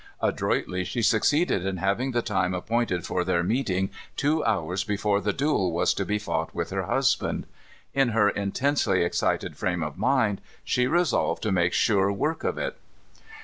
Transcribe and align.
Adroitly 0.19 0.83
she 0.83 1.03
succeeded 1.03 1.63
in 1.63 1.77
having 1.77 2.09
the 2.09 2.23
time 2.23 2.55
appointed 2.55 3.05
for 3.05 3.23
their 3.23 3.43
meeting 3.43 3.91
two 4.15 4.43
hours 4.45 4.83
before 4.83 5.21
the 5.21 5.31
duel 5.31 5.71
was 5.71 5.93
to 5.93 6.03
be 6.03 6.17
fought 6.17 6.55
with 6.55 6.71
her 6.71 6.85
husband. 6.87 7.45
In 7.93 8.09
her 8.09 8.27
intensely 8.27 9.03
excited 9.03 9.55
frame 9.55 9.83
of 9.83 9.99
mind 9.99 10.41
she 10.63 10.87
resolved 10.87 11.43
to 11.43 11.51
make 11.51 11.73
sure 11.73 12.11
work 12.11 12.43
of 12.43 12.57
it. 12.57 12.79